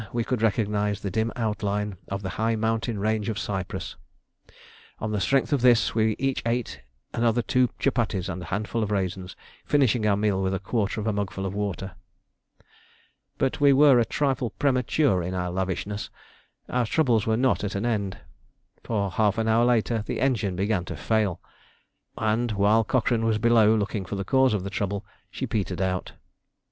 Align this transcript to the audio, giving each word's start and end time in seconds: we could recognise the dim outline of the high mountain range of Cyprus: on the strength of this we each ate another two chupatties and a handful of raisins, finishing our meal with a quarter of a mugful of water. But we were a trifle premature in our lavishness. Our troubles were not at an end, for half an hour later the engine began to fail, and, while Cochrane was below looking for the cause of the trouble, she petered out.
we 0.11 0.23
could 0.23 0.41
recognise 0.41 1.01
the 1.01 1.11
dim 1.11 1.31
outline 1.35 1.95
of 2.07 2.23
the 2.23 2.29
high 2.41 2.55
mountain 2.55 2.97
range 2.97 3.29
of 3.29 3.37
Cyprus: 3.37 3.97
on 4.97 5.11
the 5.11 5.21
strength 5.21 5.53
of 5.53 5.61
this 5.61 5.93
we 5.93 6.15
each 6.17 6.41
ate 6.43 6.81
another 7.13 7.43
two 7.43 7.69
chupatties 7.77 8.27
and 8.27 8.41
a 8.41 8.45
handful 8.45 8.81
of 8.81 8.89
raisins, 8.89 9.35
finishing 9.63 10.07
our 10.07 10.17
meal 10.17 10.41
with 10.41 10.55
a 10.55 10.59
quarter 10.59 10.99
of 10.99 11.05
a 11.05 11.13
mugful 11.13 11.45
of 11.45 11.53
water. 11.53 11.91
But 13.37 13.61
we 13.61 13.73
were 13.73 13.99
a 13.99 14.03
trifle 14.05 14.49
premature 14.49 15.21
in 15.21 15.35
our 15.35 15.51
lavishness. 15.51 16.09
Our 16.67 16.87
troubles 16.87 17.27
were 17.27 17.37
not 17.37 17.63
at 17.63 17.75
an 17.75 17.85
end, 17.85 18.17
for 18.83 19.11
half 19.11 19.37
an 19.37 19.47
hour 19.47 19.65
later 19.65 20.01
the 20.07 20.19
engine 20.19 20.55
began 20.55 20.83
to 20.85 20.97
fail, 20.97 21.39
and, 22.17 22.53
while 22.53 22.83
Cochrane 22.83 23.23
was 23.23 23.37
below 23.37 23.75
looking 23.75 24.05
for 24.05 24.15
the 24.15 24.25
cause 24.25 24.55
of 24.55 24.63
the 24.63 24.71
trouble, 24.71 25.05
she 25.29 25.45
petered 25.45 25.79
out. 25.79 26.13